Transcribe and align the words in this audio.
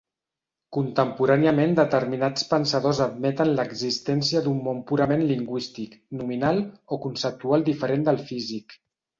Contemporàniament 0.75 1.75
determinats 1.79 2.47
pensadors 2.53 3.01
admeten 3.05 3.51
l'existència 3.59 4.41
d'un 4.47 4.57
món 4.69 4.81
purament 4.93 5.23
lingüístic, 5.35 5.97
nominal 6.23 6.65
o 6.97 7.01
conceptual 7.09 7.71
diferent 7.73 8.11
del 8.11 8.23
físic. 8.33 8.77